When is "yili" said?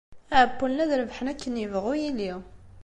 2.01-2.33